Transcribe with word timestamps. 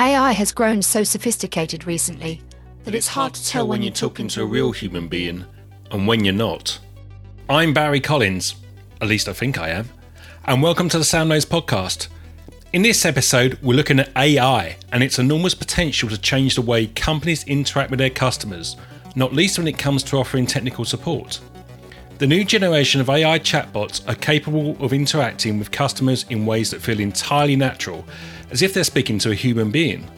AI 0.00 0.32
has 0.32 0.50
grown 0.50 0.80
so 0.80 1.04
sophisticated 1.04 1.86
recently 1.86 2.40
that 2.84 2.94
it's 2.94 3.08
hard 3.08 3.34
to 3.34 3.46
tell 3.46 3.68
when 3.68 3.82
you're 3.82 3.92
talking 3.92 4.28
to 4.28 4.40
a 4.40 4.46
real 4.46 4.72
human 4.72 5.08
being 5.08 5.44
and 5.90 6.06
when 6.06 6.24
you're 6.24 6.32
not. 6.32 6.78
I'm 7.50 7.74
Barry 7.74 8.00
Collins, 8.00 8.54
at 9.02 9.08
least 9.08 9.28
I 9.28 9.34
think 9.34 9.58
I 9.58 9.68
am, 9.68 9.90
and 10.46 10.62
welcome 10.62 10.88
to 10.88 10.96
the 10.96 11.04
SamKnows 11.04 11.44
podcast. 11.44 12.08
In 12.72 12.80
this 12.80 13.04
episode, 13.04 13.58
we're 13.60 13.76
looking 13.76 14.00
at 14.00 14.08
AI 14.16 14.78
and 14.90 15.02
its 15.02 15.18
enormous 15.18 15.54
potential 15.54 16.08
to 16.08 16.16
change 16.16 16.54
the 16.54 16.62
way 16.62 16.86
companies 16.86 17.44
interact 17.44 17.90
with 17.90 17.98
their 17.98 18.08
customers, 18.08 18.78
not 19.16 19.34
least 19.34 19.58
when 19.58 19.68
it 19.68 19.76
comes 19.76 20.02
to 20.04 20.16
offering 20.16 20.46
technical 20.46 20.86
support. 20.86 21.40
The 22.16 22.26
new 22.26 22.44
generation 22.44 23.02
of 23.02 23.10
AI 23.10 23.38
chatbots 23.38 24.06
are 24.08 24.14
capable 24.14 24.82
of 24.82 24.94
interacting 24.94 25.58
with 25.58 25.70
customers 25.70 26.24
in 26.30 26.46
ways 26.46 26.70
that 26.70 26.80
feel 26.80 27.00
entirely 27.00 27.56
natural 27.56 28.06
as 28.50 28.62
if 28.62 28.74
they're 28.74 28.84
speaking 28.84 29.18
to 29.18 29.30
a 29.30 29.34
human 29.34 29.70
being. 29.70 30.08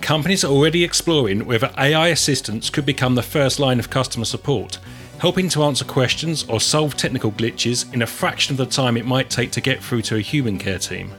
Companies 0.00 0.44
are 0.44 0.52
already 0.52 0.84
exploring 0.84 1.44
whether 1.44 1.72
AI 1.76 2.08
assistants 2.08 2.70
could 2.70 2.86
become 2.86 3.14
the 3.14 3.22
first 3.22 3.58
line 3.58 3.78
of 3.78 3.90
customer 3.90 4.24
support, 4.24 4.78
helping 5.18 5.48
to 5.48 5.62
answer 5.64 5.84
questions 5.84 6.44
or 6.48 6.60
solve 6.60 6.96
technical 6.96 7.32
glitches 7.32 7.92
in 7.92 8.02
a 8.02 8.06
fraction 8.06 8.52
of 8.54 8.58
the 8.58 8.66
time 8.66 8.96
it 8.96 9.06
might 9.06 9.30
take 9.30 9.50
to 9.52 9.60
get 9.60 9.82
through 9.82 10.02
to 10.02 10.16
a 10.16 10.20
human 10.20 10.58
care 10.58 10.78
team. 10.78 11.10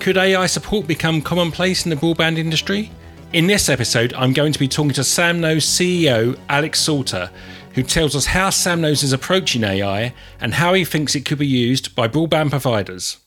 Could 0.00 0.16
AI 0.16 0.46
support 0.46 0.86
become 0.86 1.22
commonplace 1.22 1.86
in 1.86 1.90
the 1.90 1.96
broadband 1.96 2.38
industry? 2.38 2.90
In 3.32 3.46
this 3.46 3.68
episode, 3.68 4.12
I'm 4.14 4.32
going 4.32 4.52
to 4.52 4.58
be 4.58 4.68
talking 4.68 4.92
to 4.92 5.00
SamKnows 5.00 5.62
CEO 5.62 6.38
Alex 6.48 6.80
Salter, 6.80 7.30
who 7.74 7.82
tells 7.82 8.14
us 8.14 8.26
how 8.26 8.48
SamKnows 8.50 9.02
is 9.02 9.12
approaching 9.12 9.64
AI 9.64 10.14
and 10.40 10.54
how 10.54 10.74
he 10.74 10.84
thinks 10.84 11.14
it 11.14 11.24
could 11.24 11.38
be 11.38 11.46
used 11.46 11.94
by 11.94 12.08
broadband 12.08 12.50
providers. 12.50 13.18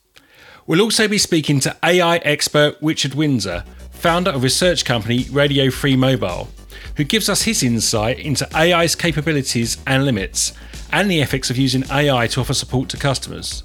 We'll 0.66 0.82
also 0.82 1.08
be 1.08 1.18
speaking 1.18 1.58
to 1.60 1.76
AI 1.82 2.18
expert 2.18 2.76
Richard 2.80 3.14
Windsor, 3.14 3.64
founder 3.90 4.30
of 4.30 4.42
research 4.42 4.84
company 4.84 5.26
Radio 5.30 5.70
Free 5.70 5.96
Mobile, 5.96 6.48
who 6.96 7.04
gives 7.04 7.28
us 7.28 7.42
his 7.42 7.62
insight 7.62 8.18
into 8.18 8.48
AI's 8.54 8.94
capabilities 8.94 9.78
and 9.86 10.04
limits, 10.04 10.52
and 10.92 11.10
the 11.10 11.22
ethics 11.22 11.50
of 11.50 11.56
using 11.56 11.84
AI 11.90 12.26
to 12.28 12.40
offer 12.40 12.54
support 12.54 12.88
to 12.90 12.96
customers. 12.96 13.64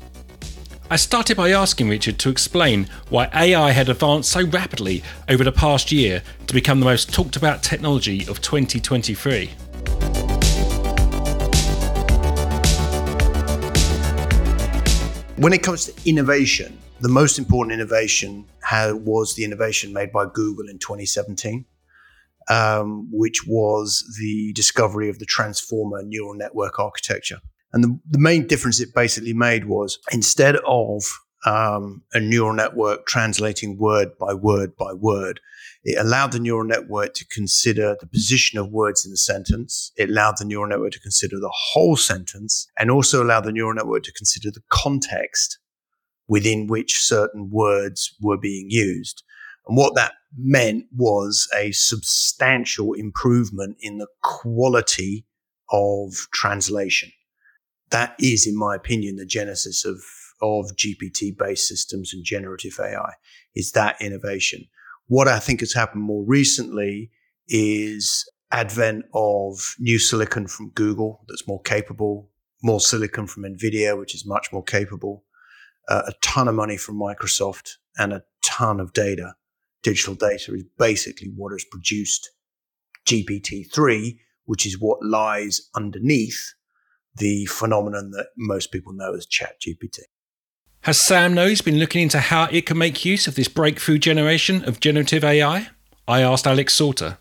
I 0.89 0.95
started 0.95 1.35
by 1.35 1.52
asking 1.52 1.89
Richard 1.89 2.17
to 2.19 2.29
explain 2.29 2.87
why 3.09 3.30
AI 3.33 3.71
had 3.71 3.89
advanced 3.89 4.31
so 4.31 4.45
rapidly 4.45 5.03
over 5.27 5.43
the 5.43 5.52
past 5.52 5.91
year 5.91 6.23
to 6.47 6.53
become 6.53 6.80
the 6.80 6.85
most 6.85 7.13
talked 7.13 7.35
about 7.35 7.61
technology 7.61 8.21
of 8.27 8.41
2023. 8.41 9.47
When 15.37 15.52
it 15.52 15.61
comes 15.61 15.85
to 15.85 16.09
innovation, 16.09 16.77
the 17.06 17.09
most 17.09 17.38
important 17.38 17.72
innovation 17.72 18.45
was 18.72 19.36
the 19.36 19.44
innovation 19.44 19.94
made 19.94 20.11
by 20.11 20.25
Google 20.25 20.67
in 20.67 20.80
2017, 20.80 21.64
um, 22.50 23.08
which 23.11 23.45
was 23.45 24.03
the 24.20 24.52
discovery 24.53 25.08
of 25.08 25.20
the 25.20 25.26
transformer 25.28 26.02
neural 26.02 26.33
network 26.33 26.80
architecture. 26.80 27.42
And 27.73 27.83
the, 27.83 28.00
the 28.09 28.17
main 28.17 28.48
difference 28.48 28.80
it 28.80 28.95
basically 28.95 29.33
made 29.33 29.66
was 29.66 30.00
instead 30.11 30.56
of 30.66 31.03
um, 31.45 32.02
a 32.16 32.20
neural 32.20 32.53
network 32.53 33.06
translating 33.06 33.78
word 33.78 34.17
by 34.20 34.33
word 34.33 34.76
by 34.76 34.92
word, 34.94 35.39
it 35.83 36.00
allowed 36.00 36.31
the 36.31 36.39
neural 36.39 36.66
network 36.66 37.14
to 37.14 37.26
consider 37.28 37.95
the 38.00 38.08
position 38.08 38.58
of 38.58 38.72
words 38.72 39.06
in 39.06 39.11
the 39.11 39.17
sentence. 39.17 39.92
It 39.95 40.09
allowed 40.09 40.38
the 40.39 40.45
neural 40.45 40.67
network 40.67 40.94
to 40.94 41.00
consider 41.00 41.36
the 41.39 41.53
whole 41.53 41.98
sentence 41.98 42.67
and 42.80 42.89
also 42.89 43.23
allowed 43.23 43.44
the 43.44 43.52
neural 43.52 43.76
network 43.76 44.02
to 44.06 44.11
consider 44.11 44.50
the 44.50 44.64
context 44.72 45.59
within 46.27 46.67
which 46.67 46.99
certain 46.99 47.49
words 47.51 48.15
were 48.21 48.37
being 48.37 48.67
used. 48.69 49.23
And 49.67 49.77
what 49.77 49.95
that 49.95 50.13
meant 50.37 50.86
was 50.95 51.47
a 51.55 51.71
substantial 51.71 52.93
improvement 52.93 53.77
in 53.80 53.97
the 53.97 54.08
quality 54.21 55.25
of 55.71 56.14
translation. 56.33 57.11
That 57.91 58.15
is, 58.19 58.47
in 58.47 58.58
my 58.58 58.75
opinion, 58.75 59.15
the 59.15 59.25
genesis 59.25 59.85
of, 59.85 60.03
of 60.41 60.75
GPT 60.75 61.37
based 61.37 61.67
systems 61.67 62.14
and 62.14 62.23
generative 62.23 62.80
AI 62.80 63.14
is 63.55 63.71
that 63.71 64.02
innovation. 64.02 64.65
What 65.08 65.27
I 65.27 65.39
think 65.39 65.59
has 65.59 65.73
happened 65.73 66.03
more 66.03 66.25
recently 66.25 67.11
is 67.47 68.30
advent 68.52 69.05
of 69.14 69.75
new 69.80 69.99
silicon 69.99 70.47
from 70.47 70.69
Google 70.71 71.23
that's 71.27 71.47
more 71.47 71.61
capable, 71.61 72.30
more 72.64 72.80
silicon 72.80 73.27
from 73.27 73.43
NVIDIA, 73.43 73.97
which 73.97 74.15
is 74.15 74.25
much 74.25 74.52
more 74.52 74.64
capable, 74.64 75.23
uh, 75.87 76.03
a 76.07 76.13
ton 76.21 76.47
of 76.47 76.55
money 76.55 76.77
from 76.77 76.99
Microsoft 76.99 77.71
and 77.97 78.13
a 78.13 78.23
ton 78.43 78.79
of 78.79 78.93
data. 78.93 79.35
Digital 79.83 80.15
data 80.15 80.53
is 80.53 80.63
basically 80.77 81.31
what 81.35 81.51
has 81.51 81.65
produced 81.69 82.31
GPT-3, 83.07 84.17
which 84.45 84.65
is 84.65 84.79
what 84.79 85.03
lies 85.03 85.69
underneath 85.75 86.53
the 87.15 87.45
phenomenon 87.45 88.11
that 88.11 88.27
most 88.37 88.71
people 88.71 88.93
know 88.93 89.13
as 89.13 89.25
ChatGPT. 89.25 89.99
Has 90.81 90.99
SamKnows 90.99 91.63
been 91.63 91.79
looking 91.79 92.03
into 92.03 92.19
how 92.19 92.45
it 92.52 92.65
can 92.65 92.77
make 92.77 93.05
use 93.05 93.27
of 93.27 93.35
this 93.35 93.47
breakthrough 93.47 93.97
generation 93.97 94.63
of 94.65 94.79
generative 94.79 95.23
AI? 95.23 95.69
I 96.07 96.21
asked 96.21 96.45
Alex 96.45 96.75
Salter. 96.75 97.17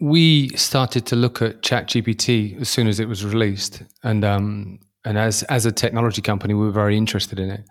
We 0.00 0.48
started 0.56 1.04
to 1.06 1.16
look 1.16 1.42
at 1.42 1.62
ChatGPT 1.62 2.60
as 2.60 2.68
soon 2.68 2.86
as 2.86 2.98
it 2.98 3.08
was 3.08 3.24
released, 3.24 3.82
and 4.02 4.24
um, 4.24 4.78
and 5.04 5.18
as 5.18 5.42
as 5.44 5.66
a 5.66 5.72
technology 5.72 6.22
company, 6.22 6.54
we 6.54 6.64
were 6.64 6.72
very 6.72 6.96
interested 6.96 7.38
in 7.38 7.50
it. 7.50 7.64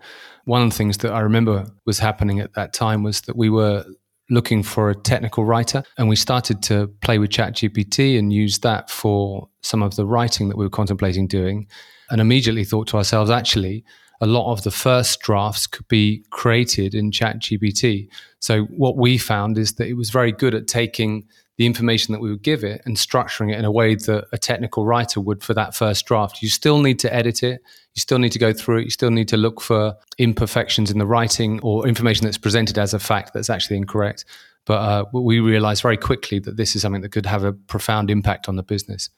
One 0.44 0.62
of 0.62 0.70
the 0.70 0.76
things 0.76 0.98
that 0.98 1.12
I 1.12 1.20
remember 1.20 1.66
was 1.86 1.98
happening 1.98 2.40
at 2.40 2.54
that 2.54 2.72
time 2.72 3.02
was 3.02 3.22
that 3.22 3.36
we 3.36 3.48
were 3.48 3.84
looking 4.30 4.62
for 4.62 4.88
a 4.88 4.94
technical 4.94 5.44
writer, 5.44 5.82
and 5.98 6.08
we 6.08 6.16
started 6.16 6.62
to 6.62 6.88
play 7.02 7.18
with 7.18 7.30
ChatGPT 7.30 8.18
and 8.18 8.32
use 8.32 8.58
that 8.60 8.90
for 8.90 9.48
some 9.62 9.82
of 9.82 9.96
the 9.96 10.06
writing 10.06 10.48
that 10.48 10.56
we 10.56 10.64
were 10.64 10.70
contemplating 10.70 11.26
doing, 11.26 11.66
and 12.10 12.20
immediately 12.20 12.64
thought 12.64 12.88
to 12.88 12.96
ourselves, 12.96 13.30
actually, 13.30 13.84
a 14.20 14.26
lot 14.26 14.52
of 14.52 14.62
the 14.62 14.70
first 14.70 15.20
drafts 15.20 15.66
could 15.66 15.86
be 15.88 16.24
created 16.30 16.94
in 16.94 17.10
ChatGPT. 17.10 18.08
So 18.38 18.64
what 18.66 18.96
we 18.96 19.18
found 19.18 19.58
is 19.58 19.74
that 19.74 19.88
it 19.88 19.94
was 19.94 20.10
very 20.10 20.32
good 20.32 20.54
at 20.54 20.68
taking 20.68 21.26
the 21.62 21.66
information 21.66 22.10
that 22.10 22.20
we 22.20 22.28
would 22.28 22.42
give 22.42 22.64
it 22.64 22.82
and 22.84 22.96
structuring 22.96 23.52
it 23.52 23.56
in 23.56 23.64
a 23.64 23.70
way 23.70 23.94
that 23.94 24.26
a 24.32 24.36
technical 24.36 24.84
writer 24.84 25.20
would 25.20 25.44
for 25.44 25.54
that 25.54 25.76
first 25.76 26.04
draft. 26.06 26.42
You 26.42 26.48
still 26.48 26.82
need 26.82 26.98
to 26.98 27.14
edit 27.14 27.44
it. 27.44 27.62
You 27.94 28.00
still 28.00 28.18
need 28.18 28.32
to 28.32 28.40
go 28.40 28.52
through 28.52 28.78
it. 28.78 28.84
You 28.84 28.90
still 28.90 29.12
need 29.12 29.28
to 29.28 29.36
look 29.36 29.60
for 29.60 29.94
imperfections 30.18 30.90
in 30.90 30.98
the 30.98 31.06
writing 31.06 31.60
or 31.60 31.86
information 31.86 32.24
that's 32.24 32.36
presented 32.36 32.78
as 32.78 32.94
a 32.94 32.98
fact 32.98 33.32
that's 33.32 33.48
actually 33.48 33.76
incorrect. 33.76 34.24
But 34.66 34.74
uh, 34.74 35.04
we 35.12 35.38
realized 35.38 35.82
very 35.82 35.96
quickly 35.96 36.40
that 36.40 36.56
this 36.56 36.74
is 36.74 36.82
something 36.82 37.02
that 37.02 37.12
could 37.12 37.26
have 37.26 37.44
a 37.44 37.52
profound 37.52 38.10
impact 38.10 38.48
on 38.48 38.56
the 38.56 38.64
business. 38.64 39.08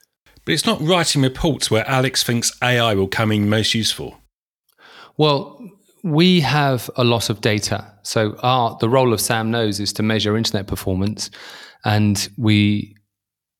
But 0.44 0.52
it's 0.52 0.66
not 0.66 0.82
writing 0.82 1.22
reports 1.22 1.70
where 1.70 1.88
Alex 1.88 2.22
thinks 2.22 2.52
AI 2.62 2.92
will 2.92 3.08
come 3.08 3.32
in 3.32 3.48
most 3.48 3.72
useful. 3.74 4.18
Well, 5.16 5.66
we 6.04 6.38
have 6.40 6.90
a 6.96 7.02
lot 7.02 7.30
of 7.30 7.40
data. 7.40 7.90
So 8.02 8.36
our 8.42 8.76
the 8.78 8.90
role 8.90 9.14
of 9.14 9.20
SamKnows 9.20 9.80
is 9.80 9.92
to 9.94 10.02
measure 10.02 10.36
internet 10.36 10.66
performance 10.66 11.30
and 11.84 12.28
we 12.36 12.94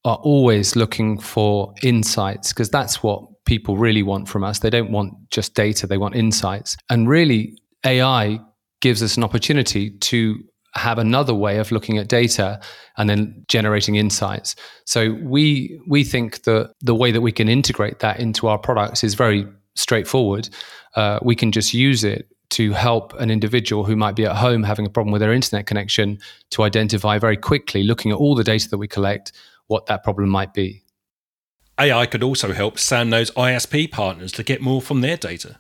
are 0.04 0.16
always 0.16 0.76
looking 0.76 1.18
for 1.18 1.74
insights 1.82 2.52
because 2.52 2.68
that's 2.68 3.02
what 3.02 3.22
people 3.46 3.78
really 3.78 4.02
want 4.02 4.28
from 4.28 4.44
us. 4.44 4.58
They 4.58 4.68
don't 4.68 4.92
want 4.92 5.14
just 5.30 5.54
data, 5.54 5.86
they 5.86 5.96
want 5.96 6.16
insights. 6.16 6.76
And 6.90 7.08
really, 7.08 7.56
AI 7.84 8.38
gives 8.82 9.02
us 9.02 9.16
an 9.16 9.24
opportunity 9.24 9.90
to 9.90 10.38
have 10.74 10.98
another 10.98 11.32
way 11.32 11.58
of 11.58 11.72
looking 11.72 11.96
at 11.96 12.08
data 12.08 12.60
and 12.98 13.08
then 13.08 13.42
generating 13.48 13.94
insights. 13.94 14.54
So 14.84 15.16
we 15.22 15.80
we 15.88 16.04
think 16.04 16.42
that 16.42 16.74
the 16.82 16.94
way 16.94 17.10
that 17.10 17.22
we 17.22 17.32
can 17.32 17.48
integrate 17.48 18.00
that 18.00 18.20
into 18.20 18.48
our 18.48 18.58
products 18.58 19.02
is 19.02 19.14
very 19.14 19.46
straightforward. 19.76 20.50
Uh, 20.94 21.20
we 21.22 21.34
can 21.34 21.50
just 21.50 21.72
use 21.72 22.04
it 22.04 22.28
to 22.50 22.72
help 22.72 23.14
an 23.14 23.30
individual 23.30 23.84
who 23.84 23.96
might 23.96 24.14
be 24.14 24.24
at 24.24 24.36
home 24.36 24.62
having 24.62 24.86
a 24.86 24.90
problem 24.90 25.12
with 25.12 25.20
their 25.20 25.32
internet 25.32 25.66
connection 25.66 26.18
to 26.50 26.62
identify 26.62 27.18
very 27.18 27.36
quickly, 27.36 27.82
looking 27.82 28.10
at 28.10 28.18
all 28.18 28.34
the 28.34 28.44
data 28.44 28.68
that 28.68 28.78
we 28.78 28.88
collect, 28.88 29.32
what 29.66 29.86
that 29.86 30.02
problem 30.04 30.28
might 30.28 30.54
be. 30.54 30.82
AI 31.78 32.06
could 32.06 32.22
also 32.22 32.52
help 32.52 32.76
SamKnows 32.76 33.32
ISP 33.32 33.90
partners 33.90 34.30
to 34.32 34.42
get 34.42 34.60
more 34.60 34.80
from 34.80 35.00
their 35.00 35.16
data. 35.16 35.58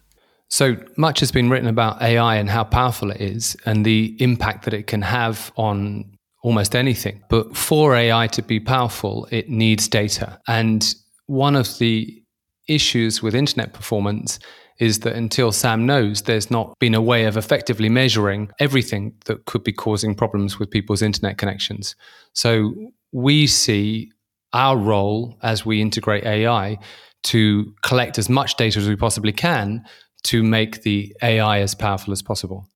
So 0.48 0.76
much 0.96 1.20
has 1.20 1.32
been 1.32 1.50
written 1.50 1.68
about 1.68 2.00
AI 2.00 2.36
and 2.36 2.48
how 2.48 2.64
powerful 2.64 3.10
it 3.10 3.20
is 3.20 3.56
and 3.66 3.84
the 3.84 4.16
impact 4.20 4.64
that 4.66 4.74
it 4.74 4.86
can 4.86 5.02
have 5.02 5.50
on 5.56 6.16
almost 6.44 6.76
anything. 6.76 7.24
But 7.28 7.56
for 7.56 7.96
AI 7.96 8.28
to 8.28 8.42
be 8.42 8.60
powerful, 8.60 9.26
it 9.32 9.48
needs 9.48 9.88
data. 9.88 10.38
And 10.46 10.94
one 11.26 11.56
of 11.56 11.78
the 11.78 12.22
issues 12.68 13.22
with 13.22 13.34
internet 13.34 13.72
performance 13.72 14.38
is 14.78 15.00
that 15.00 15.14
until 15.14 15.50
SamKnows, 15.50 16.24
there's 16.24 16.50
not 16.50 16.78
been 16.78 16.94
a 16.94 17.00
way 17.00 17.24
of 17.24 17.36
effectively 17.36 17.88
measuring 17.88 18.50
everything 18.58 19.14
that 19.26 19.44
could 19.44 19.62
be 19.62 19.72
causing 19.72 20.14
problems 20.14 20.58
with 20.58 20.70
people's 20.70 21.02
internet 21.02 21.38
connections. 21.38 21.94
So 22.32 22.74
we 23.12 23.46
see 23.46 24.10
our 24.52 24.76
role 24.76 25.36
as 25.42 25.64
we 25.64 25.80
integrate 25.80 26.24
AI 26.24 26.78
to 27.24 27.74
collect 27.82 28.18
as 28.18 28.28
much 28.28 28.56
data 28.56 28.78
as 28.78 28.88
we 28.88 28.96
possibly 28.96 29.32
can 29.32 29.84
to 30.24 30.42
make 30.42 30.82
the 30.82 31.14
AI 31.22 31.60
as 31.60 31.74
powerful 31.74 32.12
as 32.12 32.22
possible. 32.22 32.68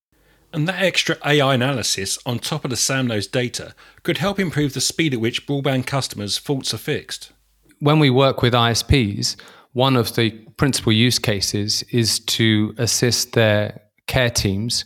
And 0.52 0.66
that 0.66 0.82
extra 0.82 1.16
AI 1.24 1.54
analysis 1.54 2.18
on 2.24 2.38
top 2.38 2.64
of 2.64 2.70
the 2.70 2.76
SamKnows 2.76 3.30
data 3.30 3.74
could 4.02 4.18
help 4.18 4.38
improve 4.38 4.72
the 4.72 4.80
speed 4.80 5.12
at 5.12 5.20
which 5.20 5.46
broadband 5.46 5.86
customers' 5.86 6.38
faults 6.38 6.72
are 6.72 6.78
fixed. 6.78 7.32
When 7.80 7.98
we 7.98 8.10
work 8.10 8.40
with 8.40 8.54
ISPs, 8.54 9.36
one 9.72 9.96
of 9.96 10.14
the 10.14 10.30
principal 10.56 10.92
use 10.92 11.18
cases 11.18 11.82
is 11.90 12.20
to 12.20 12.74
assist 12.78 13.32
their 13.32 13.80
care 14.06 14.30
teams. 14.30 14.84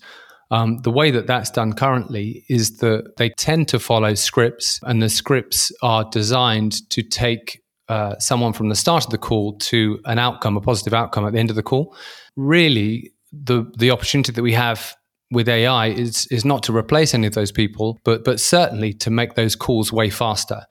Um, 0.50 0.78
the 0.82 0.90
way 0.90 1.10
that 1.10 1.26
that's 1.26 1.50
done 1.50 1.72
currently 1.72 2.44
is 2.48 2.78
that 2.78 3.16
they 3.16 3.30
tend 3.30 3.68
to 3.68 3.78
follow 3.78 4.14
scripts, 4.14 4.80
and 4.82 5.02
the 5.02 5.08
scripts 5.08 5.72
are 5.82 6.04
designed 6.10 6.88
to 6.90 7.02
take 7.02 7.62
uh, 7.88 8.18
someone 8.18 8.52
from 8.52 8.68
the 8.68 8.74
start 8.74 9.04
of 9.04 9.10
the 9.10 9.18
call 9.18 9.56
to 9.58 9.98
an 10.04 10.18
outcome, 10.18 10.56
a 10.56 10.60
positive 10.60 10.92
outcome 10.92 11.26
at 11.26 11.32
the 11.32 11.38
end 11.38 11.50
of 11.50 11.56
the 11.56 11.62
call. 11.62 11.96
Really, 12.36 13.12
the 13.32 13.64
the 13.78 13.90
opportunity 13.90 14.32
that 14.32 14.42
we 14.42 14.52
have 14.52 14.94
with 15.30 15.48
AI 15.48 15.88
is 15.88 16.26
is 16.26 16.44
not 16.44 16.62
to 16.64 16.76
replace 16.76 17.14
any 17.14 17.26
of 17.26 17.34
those 17.34 17.50
people, 17.50 17.98
but 18.04 18.24
but 18.24 18.38
certainly 18.38 18.92
to 18.92 19.10
make 19.10 19.34
those 19.34 19.56
calls 19.56 19.92
way 19.92 20.10
faster. 20.10 20.62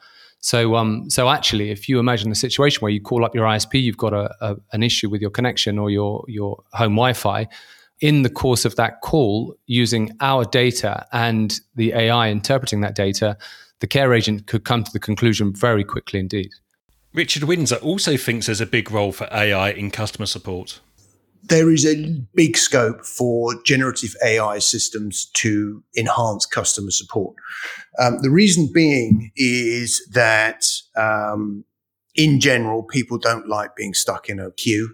So 0.41 0.75
um 0.75 1.09
so 1.09 1.29
actually, 1.29 1.71
if 1.71 1.87
you 1.87 1.99
imagine 1.99 2.29
the 2.29 2.35
situation 2.35 2.81
where 2.81 2.91
you 2.91 2.99
call 3.01 3.23
up 3.23 3.33
your 3.33 3.45
ISP, 3.45 3.81
you've 3.81 3.97
got 3.97 4.13
a, 4.13 4.35
a 4.41 4.57
an 4.73 4.83
issue 4.83 5.09
with 5.09 5.21
your 5.21 5.29
connection 5.29 5.79
or 5.79 5.89
your 5.89 6.25
your 6.27 6.63
home 6.73 6.93
Wi-Fi. 6.93 7.47
In 8.01 8.23
the 8.23 8.31
course 8.31 8.65
of 8.65 8.75
that 8.77 9.01
call, 9.01 9.55
using 9.67 10.11
our 10.21 10.43
data 10.43 11.05
and 11.13 11.59
the 11.75 11.93
AI 11.93 12.29
interpreting 12.29 12.81
that 12.81 12.95
data, 12.95 13.37
the 13.79 13.85
care 13.85 14.11
agent 14.11 14.47
could 14.47 14.63
come 14.63 14.83
to 14.83 14.91
the 14.91 14.99
conclusion 14.99 15.53
very 15.53 15.83
quickly 15.83 16.19
indeed. 16.19 16.49
Richard 17.13 17.43
Windsor 17.43 17.75
also 17.75 18.17
thinks 18.17 18.47
there's 18.47 18.61
a 18.61 18.65
big 18.65 18.89
role 18.89 19.11
for 19.11 19.27
AI 19.31 19.69
in 19.71 19.91
customer 19.91 20.25
support 20.25 20.79
there 21.43 21.71
is 21.71 21.85
a 21.85 21.95
big 22.35 22.57
scope 22.57 23.05
for 23.05 23.55
generative 23.63 24.15
AI 24.23 24.59
systems 24.59 25.29
to 25.33 25.83
enhance 25.97 26.45
customer 26.45 26.91
support. 26.91 27.35
Um, 27.99 28.19
the 28.21 28.29
reason 28.29 28.69
being 28.73 29.31
is 29.35 30.01
that, 30.13 30.65
um, 30.95 31.63
in 32.15 32.39
general, 32.39 32.83
people 32.83 33.17
don't 33.17 33.47
like 33.47 33.75
being 33.75 33.93
stuck 33.93 34.29
in 34.29 34.39
a 34.39 34.51
queue. 34.51 34.93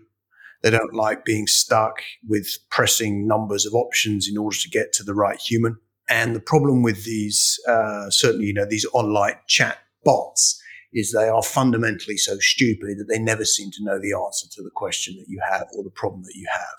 They 0.63 0.69
don't 0.69 0.93
like 0.93 1.25
being 1.25 1.47
stuck 1.47 2.01
with 2.27 2.47
pressing 2.69 3.27
numbers 3.27 3.65
of 3.65 3.73
options 3.73 4.27
in 4.27 4.37
order 4.37 4.57
to 4.57 4.69
get 4.69 4.93
to 4.93 5.03
the 5.03 5.13
right 5.13 5.39
human. 5.39 5.77
And 6.09 6.35
the 6.35 6.39
problem 6.39 6.83
with 6.83 7.03
these, 7.05 7.59
uh, 7.67 8.09
certainly, 8.09 8.47
you 8.47 8.53
know, 8.53 8.65
these 8.65 8.85
online 8.93 9.35
chat 9.47 9.79
bots 10.03 10.61
is 10.93 11.11
they 11.11 11.27
are 11.27 11.43
fundamentally 11.43 12.17
so 12.17 12.37
stupid 12.39 12.97
that 12.97 13.07
they 13.09 13.19
never 13.19 13.45
seem 13.45 13.71
to 13.71 13.83
know 13.83 13.99
the 13.99 14.13
answer 14.13 14.47
to 14.51 14.63
the 14.63 14.71
question 14.73 15.15
that 15.17 15.27
you 15.27 15.39
have 15.49 15.67
or 15.75 15.83
the 15.83 15.89
problem 15.89 16.23
that 16.23 16.35
you 16.35 16.47
have. 16.51 16.77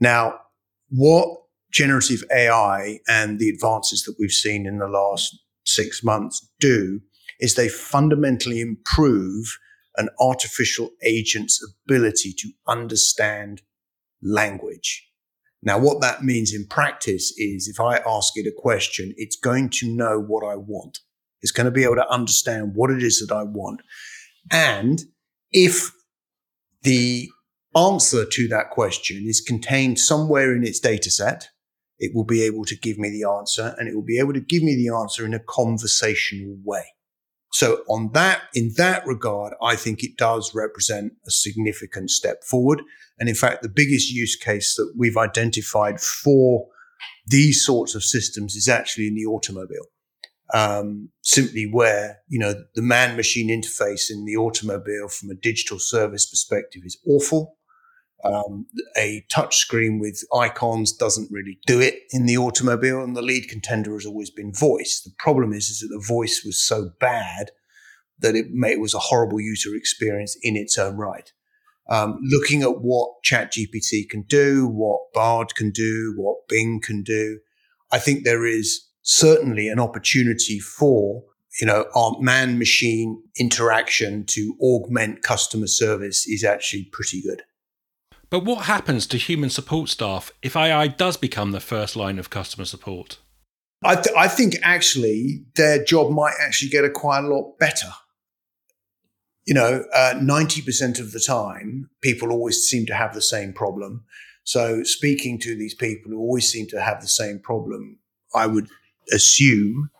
Now, 0.00 0.40
what 0.90 1.28
generative 1.72 2.22
AI 2.34 3.00
and 3.08 3.38
the 3.38 3.48
advances 3.48 4.02
that 4.04 4.16
we've 4.18 4.30
seen 4.30 4.66
in 4.66 4.78
the 4.78 4.88
last 4.88 5.38
six 5.64 6.02
months 6.02 6.48
do 6.60 7.00
is 7.40 7.54
they 7.54 7.68
fundamentally 7.68 8.60
improve 8.60 9.58
an 9.96 10.08
artificial 10.20 10.90
agent's 11.02 11.60
ability 11.84 12.32
to 12.32 12.50
understand 12.66 13.62
language. 14.22 15.08
Now, 15.62 15.78
what 15.78 16.00
that 16.00 16.22
means 16.22 16.54
in 16.54 16.66
practice 16.66 17.34
is 17.36 17.68
if 17.68 17.80
I 17.80 17.96
ask 18.06 18.36
it 18.36 18.46
a 18.46 18.54
question, 18.56 19.12
it's 19.16 19.36
going 19.36 19.70
to 19.70 19.88
know 19.88 20.20
what 20.20 20.46
I 20.46 20.54
want. 20.54 21.00
It's 21.42 21.52
going 21.52 21.66
to 21.66 21.70
be 21.70 21.84
able 21.84 21.96
to 21.96 22.10
understand 22.10 22.72
what 22.74 22.90
it 22.90 23.02
is 23.02 23.24
that 23.26 23.34
I 23.34 23.42
want. 23.44 23.80
And 24.50 25.02
if 25.50 25.92
the 26.82 27.28
answer 27.76 28.24
to 28.24 28.48
that 28.48 28.70
question 28.70 29.24
is 29.26 29.40
contained 29.40 29.98
somewhere 29.98 30.54
in 30.54 30.64
its 30.64 30.80
data 30.80 31.10
set, 31.10 31.48
it 31.98 32.12
will 32.14 32.24
be 32.24 32.42
able 32.42 32.64
to 32.64 32.76
give 32.76 32.98
me 32.98 33.10
the 33.10 33.28
answer 33.28 33.74
and 33.78 33.88
it 33.88 33.94
will 33.94 34.04
be 34.04 34.18
able 34.18 34.32
to 34.32 34.40
give 34.40 34.62
me 34.62 34.74
the 34.76 34.94
answer 34.94 35.24
in 35.24 35.34
a 35.34 35.40
conversational 35.40 36.56
way. 36.64 36.84
So 37.52 37.82
on 37.88 38.10
that, 38.12 38.42
in 38.54 38.72
that 38.76 39.06
regard, 39.06 39.54
I 39.62 39.74
think 39.74 40.02
it 40.02 40.16
does 40.16 40.54
represent 40.54 41.14
a 41.26 41.30
significant 41.30 42.10
step 42.10 42.44
forward. 42.44 42.82
And 43.18 43.28
in 43.28 43.34
fact, 43.34 43.62
the 43.62 43.68
biggest 43.68 44.10
use 44.10 44.36
case 44.36 44.74
that 44.76 44.92
we've 44.96 45.16
identified 45.16 46.00
for 46.00 46.66
these 47.26 47.64
sorts 47.64 47.94
of 47.94 48.04
systems 48.04 48.54
is 48.54 48.68
actually 48.68 49.08
in 49.08 49.14
the 49.14 49.26
automobile 49.26 49.86
um, 50.54 51.10
simply 51.22 51.68
where 51.70 52.18
you 52.28 52.38
know 52.38 52.54
the 52.74 52.82
man 52.82 53.16
machine 53.16 53.48
interface 53.48 54.10
in 54.10 54.24
the 54.24 54.36
automobile 54.36 55.08
from 55.08 55.30
a 55.30 55.34
digital 55.34 55.78
service 55.78 56.26
perspective 56.26 56.82
is 56.84 56.98
awful. 57.06 57.56
Um, 58.24 58.66
a 58.96 59.24
touch 59.30 59.58
screen 59.58 60.00
with 60.00 60.24
icons 60.34 60.92
doesn't 60.92 61.30
really 61.30 61.60
do 61.66 61.80
it 61.80 62.00
in 62.10 62.26
the 62.26 62.36
automobile, 62.36 63.02
and 63.02 63.16
the 63.16 63.22
lead 63.22 63.48
contender 63.48 63.92
has 63.92 64.06
always 64.06 64.30
been 64.30 64.52
voice. 64.52 65.00
The 65.04 65.12
problem 65.18 65.52
is, 65.52 65.68
is 65.68 65.80
that 65.80 65.88
the 65.88 66.04
voice 66.04 66.42
was 66.44 66.60
so 66.60 66.90
bad 66.98 67.52
that 68.18 68.34
it, 68.34 68.46
it 68.52 68.80
was 68.80 68.94
a 68.94 68.98
horrible 68.98 69.40
user 69.40 69.76
experience 69.76 70.36
in 70.42 70.56
its 70.56 70.76
own 70.76 70.96
right. 70.96 71.32
Um, 71.88 72.18
looking 72.22 72.62
at 72.62 72.80
what 72.80 73.10
ChatGPT 73.24 74.08
can 74.10 74.22
do, 74.22 74.66
what 74.66 75.00
Bard 75.14 75.54
can 75.54 75.70
do, 75.70 76.14
what 76.16 76.48
Bing 76.48 76.80
can 76.82 77.02
do, 77.02 77.38
I 77.90 77.98
think 77.98 78.24
there 78.24 78.44
is 78.44 78.87
certainly 79.08 79.68
an 79.68 79.80
opportunity 79.80 80.60
for 80.60 81.24
you 81.60 81.66
know 81.66 81.86
our 81.94 82.14
man 82.20 82.58
machine 82.58 83.22
interaction 83.38 84.22
to 84.26 84.54
augment 84.60 85.22
customer 85.22 85.66
service 85.66 86.26
is 86.28 86.44
actually 86.44 86.84
pretty 86.92 87.22
good. 87.22 87.42
But 88.30 88.44
what 88.44 88.66
happens 88.66 89.06
to 89.06 89.16
human 89.16 89.48
support 89.48 89.88
staff 89.88 90.30
if 90.42 90.54
ai 90.54 90.88
does 90.88 91.16
become 91.16 91.52
the 91.52 91.60
first 91.60 91.96
line 91.96 92.18
of 92.18 92.28
customer 92.28 92.66
support? 92.66 93.18
I, 93.82 93.94
th- 93.94 94.14
I 94.16 94.28
think 94.28 94.56
actually 94.62 95.44
their 95.54 95.82
job 95.82 96.10
might 96.10 96.34
actually 96.40 96.68
get 96.68 96.84
a 96.84 96.90
quite 96.90 97.24
a 97.24 97.28
lot 97.28 97.58
better. 97.58 97.92
You 99.46 99.54
know 99.54 99.84
uh, 99.94 100.14
90% 100.16 101.00
of 101.00 101.12
the 101.12 101.20
time 101.20 101.88
people 102.02 102.30
always 102.30 102.62
seem 102.62 102.84
to 102.86 102.94
have 102.94 103.14
the 103.14 103.22
same 103.22 103.54
problem. 103.54 104.04
So 104.44 104.82
speaking 104.82 105.38
to 105.40 105.56
these 105.56 105.74
people 105.74 106.12
who 106.12 106.18
always 106.18 106.52
seem 106.52 106.66
to 106.68 106.80
have 106.82 107.00
the 107.00 107.08
same 107.08 107.38
problem 107.38 108.00
i 108.34 108.46
would 108.46 108.68
assume 109.12 109.90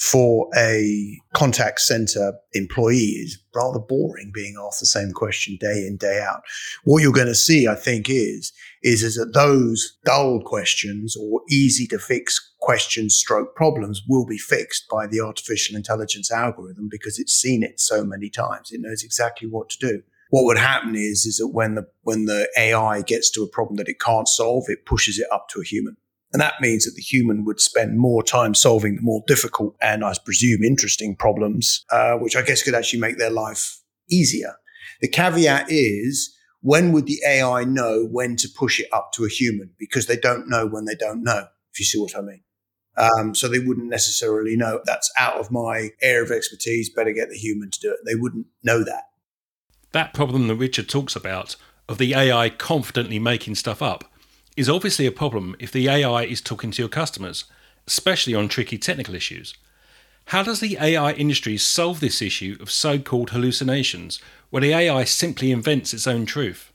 for 0.00 0.48
a 0.56 1.20
contact 1.34 1.78
center 1.78 2.32
employee 2.54 2.96
is 2.96 3.38
rather 3.54 3.78
boring 3.78 4.32
being 4.34 4.54
asked 4.66 4.80
the 4.80 4.86
same 4.86 5.12
question 5.12 5.58
day 5.60 5.86
in 5.86 5.98
day 5.98 6.24
out. 6.26 6.40
What 6.84 7.02
you're 7.02 7.12
going 7.12 7.26
to 7.26 7.34
see 7.34 7.68
i 7.68 7.74
think 7.74 8.06
is 8.08 8.50
is 8.82 9.02
is 9.02 9.16
that 9.16 9.34
those 9.34 9.98
dull 10.06 10.40
questions 10.40 11.16
or 11.20 11.42
easy 11.50 11.86
to 11.88 11.98
fix 11.98 12.54
questions 12.60 13.14
stroke 13.14 13.54
problems 13.54 14.02
will 14.08 14.24
be 14.24 14.38
fixed 14.38 14.88
by 14.88 15.06
the 15.06 15.20
artificial 15.20 15.76
intelligence 15.76 16.30
algorithm 16.30 16.88
because 16.90 17.18
it's 17.18 17.34
seen 17.34 17.62
it 17.62 17.78
so 17.78 18.02
many 18.02 18.30
times. 18.30 18.72
It 18.72 18.80
knows 18.80 19.04
exactly 19.04 19.48
what 19.48 19.68
to 19.68 19.78
do. 19.86 20.02
What 20.30 20.44
would 20.44 20.58
happen 20.58 20.94
is 20.94 21.26
is 21.26 21.36
that 21.38 21.48
when 21.48 21.74
the 21.74 21.86
when 22.02 22.24
the 22.24 22.48
ai 22.56 23.02
gets 23.02 23.30
to 23.32 23.42
a 23.42 23.48
problem 23.48 23.76
that 23.76 23.88
it 23.88 24.00
can't 24.00 24.28
solve 24.28 24.64
it 24.68 24.86
pushes 24.86 25.18
it 25.18 25.26
up 25.30 25.48
to 25.50 25.60
a 25.60 25.64
human 25.64 25.98
and 26.32 26.40
that 26.40 26.60
means 26.60 26.84
that 26.84 26.94
the 26.94 27.02
human 27.02 27.44
would 27.44 27.60
spend 27.60 27.98
more 27.98 28.22
time 28.22 28.54
solving 28.54 28.96
the 28.96 29.02
more 29.02 29.22
difficult 29.26 29.74
and, 29.82 30.04
I 30.04 30.14
presume, 30.24 30.62
interesting 30.62 31.16
problems, 31.16 31.84
uh, 31.90 32.14
which 32.14 32.36
I 32.36 32.42
guess 32.42 32.62
could 32.62 32.74
actually 32.74 33.00
make 33.00 33.18
their 33.18 33.30
life 33.30 33.80
easier. 34.10 34.54
The 35.00 35.08
caveat 35.08 35.66
is 35.68 36.36
when 36.60 36.92
would 36.92 37.06
the 37.06 37.20
AI 37.26 37.64
know 37.64 38.06
when 38.10 38.36
to 38.36 38.48
push 38.48 38.80
it 38.80 38.88
up 38.92 39.12
to 39.14 39.24
a 39.24 39.28
human? 39.28 39.70
Because 39.78 40.06
they 40.06 40.16
don't 40.16 40.48
know 40.48 40.66
when 40.66 40.84
they 40.84 40.94
don't 40.94 41.24
know, 41.24 41.46
if 41.72 41.80
you 41.80 41.84
see 41.84 41.98
what 41.98 42.16
I 42.16 42.20
mean. 42.20 42.42
Um, 42.96 43.34
so 43.34 43.48
they 43.48 43.60
wouldn't 43.60 43.88
necessarily 43.88 44.56
know 44.56 44.80
that's 44.84 45.10
out 45.18 45.36
of 45.36 45.50
my 45.50 45.90
area 46.02 46.22
of 46.22 46.30
expertise. 46.30 46.90
Better 46.90 47.12
get 47.12 47.30
the 47.30 47.36
human 47.36 47.70
to 47.70 47.80
do 47.80 47.90
it. 47.90 48.00
They 48.04 48.14
wouldn't 48.14 48.46
know 48.62 48.84
that. 48.84 49.04
That 49.92 50.12
problem 50.12 50.48
that 50.48 50.56
Richard 50.56 50.88
talks 50.88 51.16
about 51.16 51.56
of 51.88 51.98
the 51.98 52.14
AI 52.14 52.50
confidently 52.50 53.18
making 53.18 53.54
stuff 53.56 53.80
up 53.80 54.04
is 54.60 54.68
obviously 54.68 55.06
a 55.06 55.10
problem 55.10 55.56
if 55.58 55.72
the 55.72 55.88
AI 55.88 56.24
is 56.24 56.42
talking 56.42 56.70
to 56.70 56.82
your 56.82 56.88
customers, 56.90 57.44
especially 57.86 58.34
on 58.34 58.46
tricky 58.46 58.76
technical 58.76 59.14
issues. 59.14 59.54
How 60.26 60.42
does 60.42 60.60
the 60.60 60.76
AI 60.78 61.12
industry 61.12 61.56
solve 61.56 62.00
this 62.00 62.20
issue 62.20 62.58
of 62.60 62.70
so 62.70 62.98
called 62.98 63.30
hallucinations, 63.30 64.20
where 64.50 64.60
the 64.60 64.74
AI 64.74 65.04
simply 65.04 65.50
invents 65.50 65.94
its 65.94 66.06
own 66.06 66.26
truth? 66.26 66.72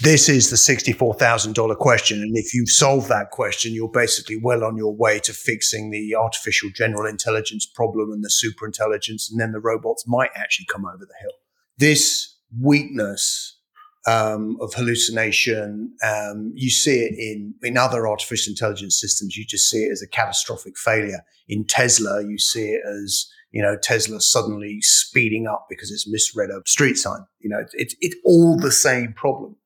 This 0.00 0.30
is 0.30 0.48
the 0.48 0.56
$64,000 0.56 1.76
question. 1.76 2.22
And 2.22 2.34
if 2.38 2.54
you 2.54 2.66
solve 2.66 3.08
that 3.08 3.32
question, 3.32 3.74
you're 3.74 3.90
basically 3.90 4.38
well 4.42 4.64
on 4.64 4.78
your 4.78 4.96
way 4.96 5.18
to 5.18 5.34
fixing 5.34 5.90
the 5.90 6.14
artificial 6.14 6.70
general 6.74 7.06
intelligence 7.06 7.66
problem 7.66 8.10
and 8.12 8.24
the 8.24 8.30
superintelligence. 8.30 9.30
And 9.30 9.38
then 9.38 9.52
the 9.52 9.60
robots 9.60 10.04
might 10.08 10.30
actually 10.34 10.68
come 10.72 10.86
over 10.86 11.04
the 11.04 11.20
hill. 11.20 11.34
This 11.76 12.34
weakness 12.58 13.59
um, 14.06 14.56
of 14.60 14.72
hallucination. 14.74 15.94
Um, 16.02 16.52
you 16.54 16.70
see 16.70 17.00
it 17.00 17.14
in, 17.18 17.54
in 17.62 17.76
other 17.76 18.08
artificial 18.08 18.52
intelligence 18.52 19.00
systems. 19.00 19.36
You 19.36 19.44
just 19.46 19.68
see 19.68 19.84
it 19.84 19.92
as 19.92 20.02
a 20.02 20.08
catastrophic 20.08 20.78
failure. 20.78 21.24
In 21.48 21.66
Tesla, 21.66 22.22
you 22.24 22.38
see 22.38 22.70
it 22.70 22.82
as, 22.86 23.28
you 23.50 23.62
know, 23.62 23.76
Tesla 23.76 24.20
suddenly 24.20 24.80
speeding 24.80 25.46
up 25.46 25.66
because 25.68 25.90
it's 25.90 26.08
misread 26.08 26.50
a 26.50 26.60
street 26.66 26.96
sign. 26.96 27.20
You 27.40 27.50
know, 27.50 27.64
it's, 27.72 27.94
it's 28.00 28.16
all 28.24 28.56
the 28.56 28.72
same 28.72 29.12
problem. 29.12 29.56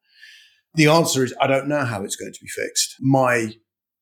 The 0.74 0.88
answer 0.88 1.22
is, 1.22 1.34
I 1.40 1.46
don't 1.46 1.68
know 1.68 1.84
how 1.84 2.02
it's 2.02 2.16
going 2.16 2.32
to 2.32 2.40
be 2.40 2.48
fixed. 2.48 2.96
My 3.00 3.52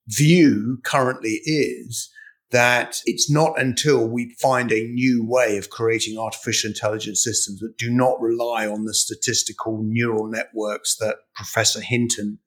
view 0.08 0.78
currently 0.84 1.40
is 1.44 2.10
that 2.52 3.00
it's 3.06 3.30
not 3.30 3.58
until 3.58 4.06
we 4.06 4.36
find 4.40 4.70
a 4.70 4.86
new 4.88 5.24
way 5.26 5.56
of 5.56 5.70
creating 5.70 6.18
artificial 6.18 6.68
intelligence 6.68 7.24
systems 7.24 7.60
that 7.60 7.78
do 7.78 7.90
not 7.90 8.20
rely 8.20 8.66
on 8.66 8.84
the 8.84 8.94
statistical 8.94 9.82
neural 9.82 10.28
networks 10.28 10.96
that 10.96 11.16
Professor 11.34 11.80
Hinton 11.80 12.38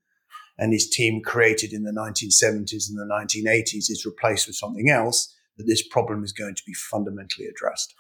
and 0.57 0.71
his 0.71 0.87
team 0.87 1.21
created 1.21 1.73
in 1.73 1.83
the 1.83 1.91
1970s 1.91 2.87
and 2.87 2.97
the 2.97 3.09
1980s 3.11 3.89
is 3.89 4.05
replaced 4.05 4.47
with 4.47 4.55
something 4.55 4.89
else, 4.89 5.35
that 5.57 5.65
this 5.65 5.85
problem 5.85 6.23
is 6.23 6.31
going 6.31 6.55
to 6.55 6.63
be 6.65 6.73
fundamentally 6.73 7.47
addressed. 7.47 7.93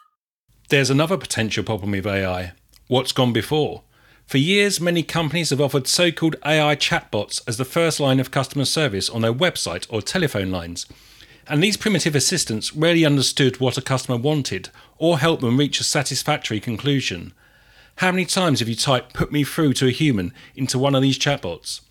There's 0.69 0.89
another 0.89 1.17
potential 1.17 1.63
problem 1.63 1.91
with 1.91 2.07
AI 2.07 2.53
what's 2.87 3.11
gone 3.11 3.33
before. 3.33 3.83
For 4.27 4.37
years, 4.37 4.79
many 4.79 5.03
companies 5.03 5.49
have 5.49 5.61
offered 5.61 5.87
so 5.87 6.11
called 6.11 6.35
AI 6.45 6.75
chatbots 6.75 7.41
as 7.47 7.57
the 7.57 7.65
first 7.65 7.99
line 7.99 8.19
of 8.19 8.31
customer 8.31 8.65
service 8.65 9.09
on 9.09 9.21
their 9.21 9.33
website 9.33 9.87
or 9.89 10.01
telephone 10.01 10.51
lines. 10.51 10.85
And 11.47 11.61
these 11.61 11.77
primitive 11.77 12.15
assistants 12.15 12.75
rarely 12.75 13.05
understood 13.05 13.59
what 13.59 13.77
a 13.77 13.81
customer 13.81 14.17
wanted 14.17 14.69
or 14.97 15.19
helped 15.19 15.41
them 15.41 15.57
reach 15.57 15.79
a 15.79 15.83
satisfactory 15.83 16.59
conclusion. 16.59 17.33
How 17.97 18.11
many 18.11 18.25
times 18.25 18.59
have 18.59 18.69
you 18.69 18.75
typed 18.75 19.13
put 19.13 19.31
me 19.31 19.43
through 19.43 19.73
to 19.73 19.87
a 19.87 19.91
human 19.91 20.33
into 20.55 20.79
one 20.79 20.95
of 20.95 21.01
these 21.01 21.19
chatbots? 21.19 21.81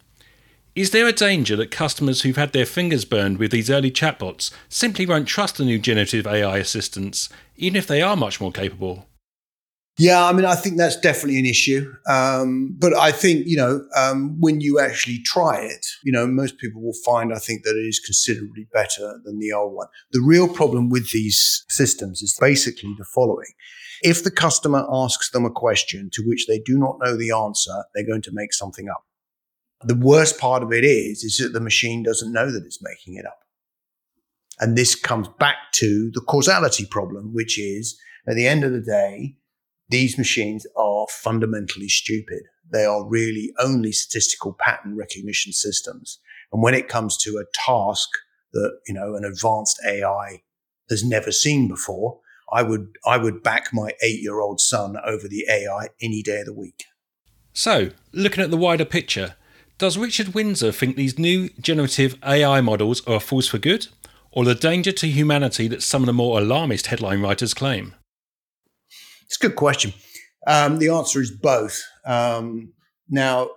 Is 0.74 0.90
there 0.90 1.06
a 1.06 1.12
danger 1.12 1.54
that 1.54 1.70
customers 1.70 2.22
who've 2.22 2.36
had 2.36 2.52
their 2.52 2.66
fingers 2.66 3.04
burned 3.04 3.38
with 3.38 3.52
these 3.52 3.70
early 3.70 3.92
chatbots 3.92 4.50
simply 4.68 5.06
won't 5.06 5.28
trust 5.28 5.56
the 5.56 5.64
new 5.64 5.78
generative 5.78 6.26
AI 6.26 6.58
assistants, 6.58 7.28
even 7.56 7.76
if 7.76 7.86
they 7.86 8.02
are 8.02 8.16
much 8.16 8.40
more 8.40 8.50
capable? 8.50 9.06
Yeah, 9.96 10.26
I 10.26 10.32
mean, 10.32 10.44
I 10.44 10.56
think 10.56 10.76
that's 10.76 10.96
definitely 10.96 11.38
an 11.38 11.46
issue. 11.46 11.92
Um, 12.08 12.74
but 12.76 12.96
I 12.96 13.12
think, 13.12 13.46
you 13.46 13.56
know, 13.56 13.86
um, 13.96 14.36
when 14.40 14.60
you 14.60 14.80
actually 14.80 15.20
try 15.22 15.60
it, 15.60 15.86
you 16.02 16.10
know, 16.10 16.26
most 16.26 16.58
people 16.58 16.82
will 16.82 16.98
find, 17.04 17.32
I 17.32 17.38
think, 17.38 17.62
that 17.62 17.76
it 17.76 17.86
is 17.86 18.00
considerably 18.00 18.66
better 18.72 19.20
than 19.24 19.38
the 19.38 19.52
old 19.52 19.72
one. 19.72 19.86
The 20.10 20.20
real 20.20 20.48
problem 20.48 20.90
with 20.90 21.12
these 21.12 21.64
systems 21.68 22.22
is 22.22 22.36
basically 22.40 22.92
the 22.98 23.04
following. 23.04 23.52
If 24.02 24.24
the 24.24 24.32
customer 24.32 24.84
asks 24.90 25.30
them 25.30 25.44
a 25.44 25.50
question 25.50 26.10
to 26.12 26.24
which 26.26 26.46
they 26.48 26.58
do 26.58 26.76
not 26.76 26.98
know 27.00 27.16
the 27.16 27.30
answer, 27.30 27.84
they're 27.94 28.06
going 28.06 28.22
to 28.22 28.32
make 28.32 28.52
something 28.52 28.88
up. 28.88 29.04
The 29.82 29.94
worst 29.94 30.38
part 30.40 30.64
of 30.64 30.72
it 30.72 30.82
is, 30.82 31.22
is 31.22 31.38
that 31.38 31.52
the 31.52 31.60
machine 31.60 32.02
doesn't 32.02 32.32
know 32.32 32.50
that 32.50 32.64
it's 32.64 32.82
making 32.82 33.14
it 33.14 33.26
up. 33.26 33.38
And 34.58 34.76
this 34.76 34.96
comes 34.96 35.28
back 35.38 35.56
to 35.74 36.10
the 36.12 36.20
causality 36.20 36.86
problem, 36.86 37.32
which 37.32 37.60
is 37.60 37.96
at 38.26 38.34
the 38.34 38.48
end 38.48 38.64
of 38.64 38.72
the 38.72 38.80
day, 38.80 39.36
these 39.94 40.18
machines 40.18 40.66
are 40.76 41.06
fundamentally 41.08 41.88
stupid. 41.88 42.42
They 42.72 42.84
are 42.84 43.08
really 43.08 43.52
only 43.60 43.92
statistical 43.92 44.56
pattern 44.58 44.96
recognition 44.96 45.52
systems. 45.52 46.18
And 46.52 46.60
when 46.60 46.74
it 46.74 46.88
comes 46.88 47.16
to 47.18 47.36
a 47.38 47.44
task 47.54 48.08
that, 48.54 48.80
you 48.88 48.94
know, 48.94 49.14
an 49.14 49.24
advanced 49.24 49.80
AI 49.86 50.42
has 50.90 51.04
never 51.04 51.30
seen 51.30 51.68
before, 51.68 52.18
I 52.52 52.64
would, 52.64 52.88
I 53.06 53.18
would 53.18 53.44
back 53.44 53.68
my 53.72 53.92
eight 54.02 54.20
year 54.20 54.40
old 54.40 54.60
son 54.60 54.96
over 55.06 55.28
the 55.28 55.46
AI 55.48 55.90
any 56.02 56.24
day 56.24 56.40
of 56.40 56.46
the 56.46 56.52
week. 56.52 56.86
So, 57.52 57.90
looking 58.12 58.42
at 58.42 58.50
the 58.50 58.56
wider 58.56 58.84
picture, 58.84 59.36
does 59.78 59.96
Richard 59.96 60.34
Windsor 60.34 60.72
think 60.72 60.96
these 60.96 61.20
new 61.20 61.50
generative 61.60 62.18
AI 62.24 62.60
models 62.60 63.06
are 63.06 63.16
a 63.16 63.20
force 63.20 63.46
for 63.46 63.58
good, 63.58 63.86
or 64.32 64.44
the 64.44 64.56
danger 64.56 64.90
to 64.90 65.06
humanity 65.06 65.68
that 65.68 65.84
some 65.84 66.02
of 66.02 66.06
the 66.06 66.12
more 66.12 66.40
alarmist 66.40 66.88
headline 66.88 67.22
writers 67.22 67.54
claim? 67.54 67.94
It's 69.26 69.36
a 69.36 69.48
good 69.48 69.56
question. 69.56 69.92
Um, 70.46 70.78
the 70.78 70.90
answer 70.90 71.20
is 71.20 71.30
both. 71.30 71.82
Um, 72.04 72.72
now, 73.08 73.50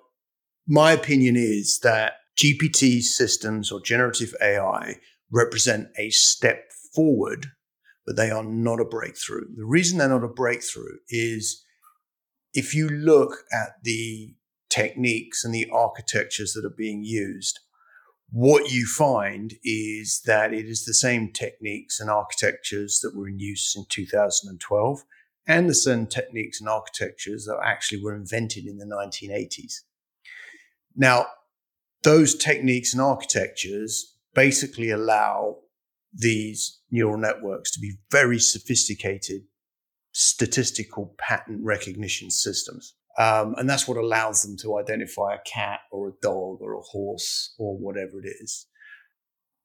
my 0.68 0.92
opinion 0.92 1.36
is 1.36 1.80
that 1.84 2.14
GPT 2.38 3.02
systems 3.02 3.72
or 3.72 3.82
generative 3.82 4.34
AI 4.42 4.96
represent 5.32 5.88
a 5.98 6.10
step 6.10 6.72
forward, 6.96 7.48
but 8.06 8.16
they 8.16 8.30
are 8.30 8.44
not 8.44 8.80
a 8.80 8.86
breakthrough. 8.86 9.46
The 9.56 9.66
reason 9.66 9.98
they're 9.98 10.10
not 10.10 10.24
a 10.24 10.30
breakthrough 10.30 10.98
is 11.10 11.64
if 12.54 12.74
you 12.74 12.90
look 12.90 13.44
at 13.52 13.74
the 13.84 14.36
techniques 14.70 15.44
and 15.44 15.54
the 15.54 15.70
architectures 15.72 16.54
that 16.54 16.66
are 16.66 16.76
being 16.76 17.04
used, 17.04 17.60
what 18.30 18.72
you 18.72 18.86
find 18.86 19.54
is 19.64 20.22
that 20.26 20.54
it 20.54 20.66
is 20.66 20.86
the 20.86 20.94
same 20.94 21.32
techniques 21.32 22.00
and 22.00 22.10
architectures 22.10 23.00
that 23.02 23.16
were 23.16 23.30
in 23.30 23.40
use 23.40 23.74
in 23.76 23.86
2012 23.90 25.04
and 25.48 25.70
the 25.70 25.76
certain 25.76 26.08
techniques 26.08 26.60
and 26.60 26.70
architectures 26.70 27.46
that 27.46 27.60
actually 27.64 28.04
were 28.04 28.16
invented 28.16 28.66
in 28.66 28.78
the 28.78 28.86
1980s. 28.86 29.82
Now, 30.96 31.28
those 32.04 32.36
techniques 32.36 32.94
and 32.94 33.02
architectures 33.02 34.16
basically 34.34 34.92
allow 34.92 35.58
these 36.14 36.80
neural 36.92 37.18
networks 37.18 37.72
to 37.72 37.80
be 37.80 37.98
very 38.12 38.40
sophisticated 38.40 39.42
statistical 40.12 41.14
pattern 41.18 41.64
recognition 41.64 42.32
systems. 42.32 42.96
Um, 43.20 43.56
and 43.58 43.70
that's 43.70 43.88
what 43.88 43.98
allows 43.98 44.42
them 44.42 44.58
to 44.58 44.78
identify 44.78 45.36
a 45.36 45.50
cat 45.50 45.80
or 45.92 46.10
a 46.10 46.14
dog 46.22 46.60
or 46.62 46.74
a 46.74 46.82
horse 46.82 47.54
or 47.58 47.78
whatever 47.78 48.20
it 48.20 48.28
is. 48.42 48.68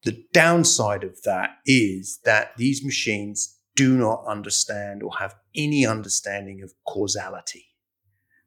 The 0.04 0.24
downside 0.32 1.04
of 1.04 1.22
that 1.22 1.50
is 1.64 2.18
that 2.24 2.52
these 2.56 2.84
machines 2.84 3.58
do 3.74 3.96
not 3.96 4.24
understand 4.26 5.02
or 5.02 5.12
have 5.18 5.34
any 5.56 5.86
understanding 5.86 6.62
of 6.62 6.72
causality. 6.86 7.66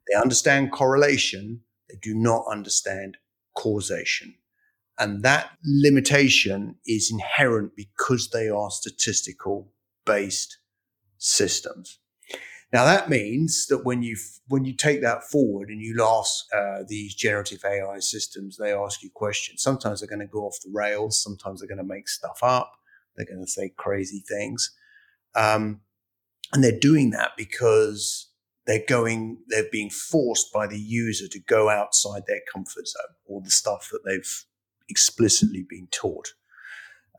They 0.08 0.20
understand 0.20 0.72
correlation, 0.72 1.62
they 1.90 1.98
do 2.02 2.14
not 2.14 2.46
understand 2.50 3.18
causation. 3.56 4.36
And 4.98 5.24
that 5.24 5.52
limitation 5.64 6.76
is 6.86 7.12
inherent 7.12 7.76
because 7.76 8.30
they 8.32 8.48
are 8.48 8.70
statistical 8.70 9.74
based 10.06 10.60
systems. 11.18 12.00
Now 12.72 12.86
that 12.86 13.10
means 13.10 13.68
that 13.68 13.86
when 13.86 14.04
you 14.04 14.16
when 14.48 14.66
you 14.66 14.74
take 14.74 15.02
that 15.02 15.24
forward 15.24 15.70
and 15.70 15.82
you 15.82 16.02
ask 16.04 16.46
uh, 16.54 16.84
these 16.88 17.16
generative 17.16 17.64
AI 17.66 18.00
systems, 18.00 18.58
they 18.58 18.74
ask 18.74 19.02
you 19.02 19.10
questions. 19.14 19.62
Sometimes 19.62 20.00
they're 20.00 20.10
going 20.10 20.20
to 20.20 20.28
go 20.28 20.42
off 20.42 20.58
the 20.64 20.72
rails. 20.74 21.22
Sometimes 21.22 21.60
they're 21.60 21.68
going 21.68 21.78
to 21.78 21.84
make 21.84 22.08
stuff 22.08 22.40
up. 22.42 22.72
They're 23.16 23.26
going 23.26 23.44
to 23.46 23.52
say 23.52 23.72
crazy 23.78 24.24
things. 24.28 24.76
Um, 25.36 25.82
and 26.54 26.64
they're 26.64 26.80
doing 26.80 27.10
that 27.12 27.32
because 27.38 28.30
they're 28.66 28.86
going, 28.88 29.40
they're 29.48 29.70
being 29.72 29.90
forced 29.90 30.52
by 30.54 30.68
the 30.68 30.80
user 30.80 31.28
to 31.28 31.40
go 31.40 31.70
outside 31.70 32.24
their 32.28 32.42
comfort 32.52 32.88
zone 32.88 33.16
or 33.26 33.42
the 33.42 33.52
stuff 33.52 33.90
that 33.92 34.02
they've 34.06 34.46
explicitly 34.90 35.66
been 35.68 35.88
taught. 35.92 36.34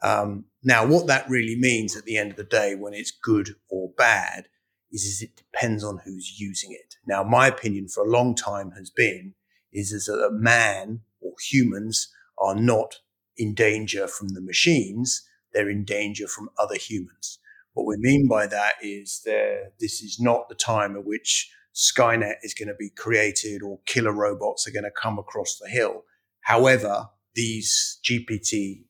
Um, 0.02 0.46
now, 0.62 0.87
what 0.87 1.06
that 1.06 1.28
really 1.28 1.56
means 1.56 1.96
at 1.96 2.04
the 2.04 2.16
end 2.16 2.32
of 2.32 2.37
the 2.37 2.44
day, 2.44 2.75
when 2.75 2.94
it's 2.94 3.11
good 3.11 3.56
or 3.68 3.90
bad, 3.96 4.46
is, 4.90 5.04
is 5.04 5.23
it 5.23 5.37
depends 5.37 5.82
on 5.82 6.00
who's 6.04 6.38
using 6.38 6.73
it. 6.73 6.96
Now, 7.06 7.23
my 7.23 7.46
opinion 7.46 7.88
for 7.88 8.04
a 8.04 8.11
long 8.11 8.35
time 8.35 8.73
has 8.73 8.90
been 8.90 9.35
is, 9.73 9.92
is 9.92 10.06
that 10.06 10.30
man 10.32 11.00
or 11.20 11.32
humans 11.50 12.12
are 12.38 12.54
not 12.54 12.96
in 13.37 13.54
danger 13.54 14.06
from 14.06 14.28
the 14.28 14.40
machines; 14.40 15.26
they're 15.52 15.70
in 15.70 15.85
danger 15.85 16.26
from 16.28 16.50
other 16.58 16.76
humans. 16.76 17.38
What 17.76 17.87
we 17.87 17.97
mean 17.99 18.26
by 18.26 18.47
that 18.47 18.76
is 18.80 19.21
that 19.26 19.73
this 19.78 20.00
is 20.00 20.18
not 20.18 20.49
the 20.49 20.54
time 20.54 20.97
at 20.97 21.04
which 21.04 21.52
Skynet 21.75 22.37
is 22.42 22.54
going 22.54 22.68
to 22.68 22.75
be 22.75 22.88
created 22.88 23.62
or 23.62 23.80
killer 23.85 24.14
robots 24.14 24.66
are 24.66 24.71
going 24.71 24.85
to 24.85 25.02
come 25.02 25.18
across 25.18 25.59
the 25.59 25.68
hill. 25.68 26.04
However, 26.40 27.09
these 27.35 28.00
GPT 28.02 28.85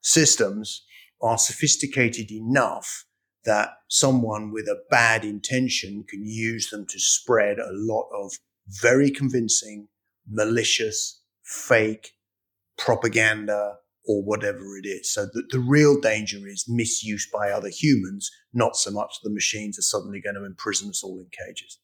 systems 0.00 0.86
are 1.20 1.36
sophisticated 1.36 2.30
enough 2.30 3.04
that 3.44 3.72
someone 3.88 4.52
with 4.52 4.68
a 4.68 4.84
bad 4.88 5.22
intention 5.22 6.06
can 6.08 6.24
use 6.24 6.70
them 6.70 6.86
to 6.88 6.98
spread 6.98 7.58
a 7.58 7.68
lot 7.70 8.08
of 8.10 8.32
very 8.68 9.10
convincing, 9.10 9.88
malicious, 10.26 11.20
fake 11.42 12.12
propaganda 12.78 13.74
or 14.06 14.22
whatever 14.22 14.76
it 14.76 14.86
is. 14.86 15.12
So 15.12 15.26
the, 15.26 15.42
the 15.50 15.60
real 15.60 16.00
danger 16.00 16.38
is 16.46 16.64
misuse 16.68 17.28
by 17.32 17.50
other 17.50 17.70
humans, 17.70 18.30
not 18.52 18.76
so 18.76 18.90
much 18.90 19.16
the 19.22 19.30
machines 19.30 19.78
are 19.78 19.82
suddenly 19.82 20.20
going 20.20 20.36
to 20.36 20.44
imprison 20.44 20.88
us 20.88 21.02
all 21.02 21.18
in 21.18 21.26
cages. 21.46 21.78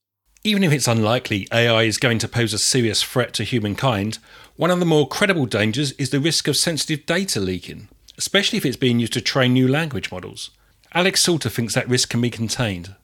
Even 0.44 0.62
if 0.62 0.72
it's 0.72 0.88
unlikely 0.88 1.48
AI 1.52 1.82
is 1.82 1.98
going 1.98 2.18
to 2.18 2.28
pose 2.28 2.52
a 2.52 2.58
serious 2.58 3.02
threat 3.02 3.32
to 3.34 3.44
humankind, 3.44 4.18
one 4.56 4.70
of 4.70 4.78
the 4.78 4.86
more 4.86 5.08
credible 5.08 5.46
dangers 5.46 5.92
is 5.92 6.10
the 6.10 6.20
risk 6.20 6.46
of 6.46 6.56
sensitive 6.56 7.04
data 7.04 7.40
leaking, 7.40 7.88
especially 8.16 8.56
if 8.56 8.64
it's 8.64 8.76
being 8.76 9.00
used 9.00 9.12
to 9.14 9.20
train 9.20 9.52
new 9.52 9.66
language 9.66 10.12
models. 10.12 10.50
Alex 10.94 11.22
Salter 11.22 11.48
thinks 11.48 11.74
that 11.74 11.88
risk 11.88 12.10
can 12.10 12.20
be 12.20 12.30
contained. 12.30 12.94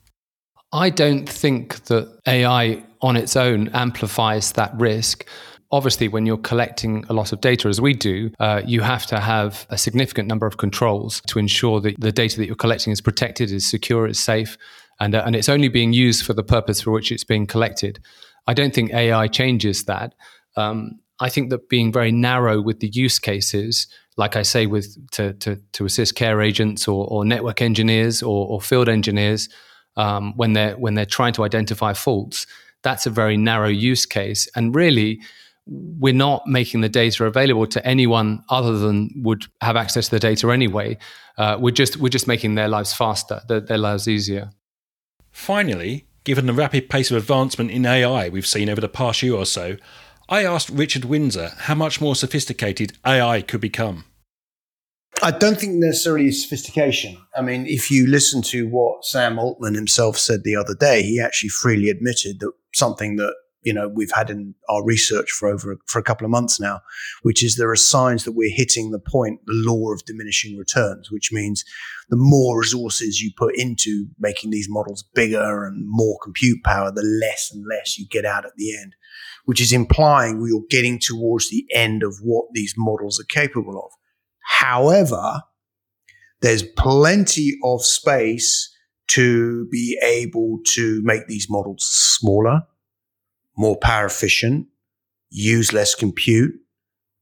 I 0.71 0.89
don't 0.89 1.29
think 1.29 1.83
that 1.85 2.17
AI 2.27 2.83
on 3.01 3.15
its 3.15 3.35
own 3.35 3.67
amplifies 3.69 4.53
that 4.53 4.73
risk 4.75 5.27
obviously, 5.73 6.07
when 6.07 6.25
you're 6.25 6.37
collecting 6.37 7.03
a 7.09 7.13
lot 7.13 7.33
of 7.33 7.41
data, 7.41 7.67
as 7.67 7.81
we 7.81 7.93
do, 7.93 8.31
uh, 8.39 8.61
you 8.65 8.81
have 8.81 9.05
to 9.07 9.19
have 9.19 9.65
a 9.69 9.77
significant 9.77 10.29
number 10.29 10.45
of 10.45 10.57
controls 10.57 11.21
to 11.27 11.39
ensure 11.39 11.81
that 11.81 11.99
the 11.99 12.11
data 12.11 12.37
that 12.37 12.45
you're 12.45 12.55
collecting 12.55 12.93
is 12.93 13.01
protected, 13.01 13.51
is 13.51 13.69
secure, 13.69 14.07
is 14.07 14.19
safe, 14.19 14.57
and, 15.01 15.15
uh, 15.15 15.23
and 15.25 15.35
it's 15.35 15.49
only 15.49 15.67
being 15.67 15.91
used 15.91 16.25
for 16.25 16.33
the 16.33 16.43
purpose 16.43 16.81
for 16.81 16.91
which 16.91 17.11
it's 17.11 17.25
being 17.25 17.45
collected. 17.45 17.99
I 18.47 18.53
don't 18.53 18.73
think 18.73 18.93
AI 18.93 19.27
changes 19.27 19.83
that. 19.85 20.13
Um, 20.55 20.99
I 21.19 21.29
think 21.29 21.49
that 21.49 21.67
being 21.67 21.91
very 21.91 22.11
narrow 22.11 22.61
with 22.61 22.79
the 22.79 22.89
use 22.89 23.19
cases 23.19 23.87
like 24.17 24.35
I 24.35 24.43
say, 24.43 24.65
with 24.65 24.95
to 25.11 25.33
to, 25.33 25.59
to 25.73 25.85
assist 25.85 26.15
care 26.15 26.41
agents 26.41 26.87
or, 26.87 27.07
or 27.07 27.25
network 27.25 27.61
engineers 27.61 28.21
or, 28.21 28.47
or 28.47 28.61
field 28.61 28.89
engineers 28.89 29.49
um, 29.97 30.33
when 30.35 30.53
they're 30.53 30.75
when 30.77 30.93
they're 30.93 31.05
trying 31.05 31.33
to 31.33 31.43
identify 31.43 31.93
faults. 31.93 32.45
That's 32.83 33.05
a 33.05 33.09
very 33.09 33.37
narrow 33.37 33.69
use 33.69 34.05
case, 34.05 34.47
and 34.55 34.75
really, 34.75 35.21
we're 35.65 36.13
not 36.13 36.45
making 36.45 36.81
the 36.81 36.89
data 36.89 37.25
available 37.25 37.65
to 37.67 37.85
anyone 37.85 38.43
other 38.49 38.77
than 38.77 39.09
would 39.17 39.45
have 39.61 39.75
access 39.75 40.05
to 40.05 40.11
the 40.11 40.19
data 40.19 40.51
anyway. 40.51 40.97
Uh, 41.37 41.57
we're 41.59 41.71
just 41.71 41.97
we're 41.97 42.09
just 42.09 42.27
making 42.27 42.55
their 42.55 42.67
lives 42.67 42.93
faster, 42.93 43.41
their, 43.47 43.61
their 43.61 43.77
lives 43.77 44.07
easier. 44.07 44.51
Finally, 45.31 46.05
given 46.23 46.45
the 46.45 46.53
rapid 46.53 46.89
pace 46.89 47.09
of 47.11 47.17
advancement 47.17 47.71
in 47.71 47.85
AI 47.85 48.29
we've 48.29 48.45
seen 48.45 48.69
over 48.69 48.81
the 48.81 48.89
past 48.89 49.23
year 49.23 49.33
or 49.33 49.45
so, 49.45 49.77
I 50.29 50.45
asked 50.45 50.69
Richard 50.69 51.05
Windsor 51.05 51.51
how 51.57 51.75
much 51.75 52.01
more 52.01 52.15
sophisticated 52.15 52.97
AI 53.05 53.41
could 53.41 53.61
become. 53.61 54.05
I 55.21 55.31
don't 55.31 55.59
think 55.59 55.75
necessarily 55.75 56.31
sophistication. 56.31 57.17
I 57.35 57.41
mean, 57.41 57.65
if 57.67 57.91
you 57.91 58.07
listen 58.07 58.41
to 58.43 58.67
what 58.67 59.05
Sam 59.05 59.37
Altman 59.37 59.75
himself 59.75 60.17
said 60.17 60.43
the 60.43 60.55
other 60.55 60.75
day, 60.75 61.03
he 61.03 61.19
actually 61.19 61.49
freely 61.49 61.89
admitted 61.89 62.39
that 62.39 62.51
something 62.73 63.15
that 63.17 63.33
you 63.63 63.73
know 63.73 63.87
we've 63.87 64.11
had 64.11 64.29
in 64.29 64.55
our 64.69 64.83
research 64.83 65.31
for 65.31 65.47
over 65.47 65.77
for 65.87 65.99
a 65.99 66.03
couple 66.03 66.25
of 66.25 66.31
months 66.31 66.59
now, 66.59 66.81
which 67.21 67.43
is 67.43 67.55
there 67.55 67.71
are 67.71 67.75
signs 67.75 68.23
that 68.23 68.33
we're 68.33 68.53
hitting 68.53 68.91
the 68.91 68.99
point, 68.99 69.39
the 69.45 69.53
law 69.55 69.91
of 69.91 70.05
diminishing 70.05 70.57
returns, 70.57 71.11
which 71.11 71.31
means 71.31 71.63
the 72.09 72.17
more 72.17 72.59
resources 72.59 73.21
you 73.21 73.31
put 73.37 73.55
into 73.55 74.07
making 74.19 74.51
these 74.51 74.67
models 74.69 75.03
bigger 75.15 75.65
and 75.65 75.83
more 75.87 76.17
compute 76.23 76.63
power, 76.63 76.91
the 76.91 77.01
less 77.21 77.51
and 77.53 77.65
less 77.69 77.97
you 77.97 78.05
get 78.07 78.25
out 78.25 78.45
at 78.45 78.55
the 78.57 78.77
end, 78.77 78.95
which 79.45 79.61
is 79.61 79.71
implying 79.71 80.41
we 80.41 80.51
are 80.51 80.67
getting 80.69 80.99
towards 80.99 81.49
the 81.49 81.65
end 81.73 82.03
of 82.03 82.15
what 82.21 82.45
these 82.53 82.73
models 82.77 83.19
are 83.19 83.25
capable 83.25 83.77
of. 83.77 83.91
However, 84.43 85.41
there's 86.41 86.63
plenty 86.63 87.57
of 87.63 87.83
space 87.83 88.69
to 89.07 89.67
be 89.71 89.99
able 90.03 90.59
to 90.65 91.01
make 91.03 91.27
these 91.27 91.47
models 91.49 91.85
smaller, 91.85 92.61
more 93.57 93.77
power 93.77 94.05
efficient, 94.05 94.67
use 95.29 95.73
less 95.73 95.95
compute, 95.95 96.53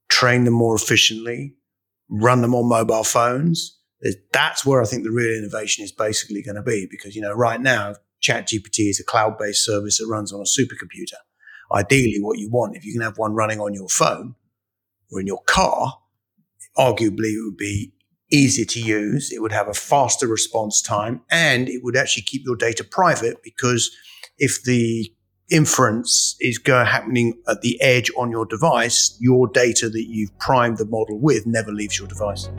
train 0.09 0.43
them 0.43 0.53
more 0.53 0.75
efficiently, 0.75 1.55
run 2.09 2.41
them 2.41 2.55
on 2.55 2.67
mobile 2.67 3.03
phones. 3.03 3.77
That's 4.31 4.65
where 4.65 4.81
I 4.81 4.85
think 4.85 5.03
the 5.03 5.11
real 5.11 5.37
innovation 5.37 5.83
is 5.83 5.91
basically 5.91 6.41
going 6.41 6.55
to 6.55 6.63
be 6.63 6.87
because, 6.89 7.15
you 7.15 7.21
know, 7.21 7.33
right 7.33 7.61
now, 7.61 7.95
ChatGPT 8.21 8.89
is 8.89 8.99
a 8.99 9.03
cloud 9.03 9.37
based 9.37 9.65
service 9.65 9.97
that 9.97 10.07
runs 10.07 10.31
on 10.33 10.41
a 10.41 10.43
supercomputer. 10.43 11.17
Ideally, 11.73 12.17
what 12.19 12.37
you 12.37 12.49
want, 12.49 12.75
if 12.75 12.85
you 12.85 12.93
can 12.93 13.01
have 13.01 13.17
one 13.17 13.33
running 13.33 13.59
on 13.59 13.73
your 13.73 13.87
phone 13.87 14.35
or 15.11 15.19
in 15.19 15.27
your 15.27 15.41
car, 15.43 15.99
arguably 16.77 17.33
it 17.33 17.45
would 17.45 17.57
be 17.57 17.93
easier 18.31 18.65
to 18.65 18.79
use. 18.79 19.31
It 19.31 19.41
would 19.41 19.51
have 19.51 19.67
a 19.67 19.73
faster 19.73 20.27
response 20.27 20.81
time 20.81 21.21
and 21.29 21.69
it 21.69 21.83
would 21.83 21.97
actually 21.97 22.23
keep 22.23 22.43
your 22.45 22.55
data 22.55 22.83
private 22.83 23.37
because 23.43 23.91
if 24.37 24.63
the 24.63 25.11
inference 25.51 26.35
is 26.39 26.57
go 26.57 26.83
happening 26.83 27.37
at 27.47 27.61
the 27.61 27.79
edge 27.81 28.09
on 28.17 28.31
your 28.31 28.45
device, 28.45 29.15
your 29.19 29.47
data 29.47 29.89
that 29.89 30.05
you've 30.07 30.37
primed 30.39 30.77
the 30.77 30.85
model 30.85 31.19
with 31.19 31.45
never 31.45 31.71
leaves 31.71 31.99
your 31.99 32.07
device. 32.07 32.49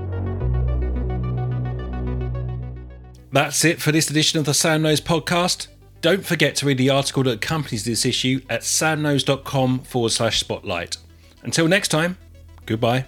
That's 3.33 3.65
it 3.65 3.81
for 3.81 3.93
this 3.93 4.11
edition 4.11 4.39
of 4.39 4.45
the 4.45 4.53
SamKnows 4.53 5.01
podcast. 5.01 5.69
Don't 6.03 6.25
forget 6.25 6.55
to 6.57 6.67
read 6.67 6.79
the 6.79 6.91
article 6.91 7.23
that 7.23 7.33
accompanies 7.33 7.85
this 7.85 8.05
issue 8.05 8.43
at 8.51 8.61
samknows.com 8.61 9.81
forward 9.81 10.11
slash 10.11 10.41
spotlight. 10.41 10.99
Until 11.43 11.67
next 11.67 11.89
time, 11.89 12.19
goodbye. 12.67 13.07